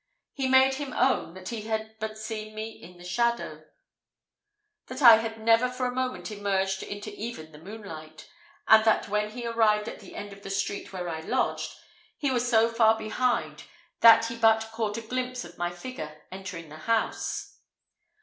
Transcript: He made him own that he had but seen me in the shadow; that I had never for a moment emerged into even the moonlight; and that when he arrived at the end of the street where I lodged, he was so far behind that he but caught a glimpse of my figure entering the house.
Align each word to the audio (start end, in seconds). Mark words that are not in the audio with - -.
He 0.33 0.47
made 0.47 0.73
him 0.73 0.93
own 0.93 1.35
that 1.35 1.49
he 1.49 1.61
had 1.67 1.95
but 1.99 2.17
seen 2.17 2.55
me 2.55 2.71
in 2.71 2.97
the 2.97 3.03
shadow; 3.03 3.65
that 4.87 4.99
I 5.03 5.17
had 5.17 5.39
never 5.39 5.69
for 5.69 5.85
a 5.85 5.93
moment 5.93 6.31
emerged 6.31 6.81
into 6.81 7.13
even 7.13 7.51
the 7.51 7.59
moonlight; 7.59 8.27
and 8.67 8.83
that 8.83 9.09
when 9.09 9.29
he 9.29 9.45
arrived 9.45 9.87
at 9.87 9.99
the 9.99 10.15
end 10.15 10.33
of 10.33 10.41
the 10.41 10.49
street 10.49 10.91
where 10.91 11.07
I 11.07 11.19
lodged, 11.19 11.75
he 12.17 12.31
was 12.31 12.49
so 12.49 12.67
far 12.67 12.97
behind 12.97 13.65
that 13.99 14.25
he 14.25 14.35
but 14.35 14.71
caught 14.73 14.97
a 14.97 15.01
glimpse 15.03 15.45
of 15.45 15.59
my 15.59 15.69
figure 15.69 16.23
entering 16.31 16.69
the 16.69 16.77
house. 16.89 17.59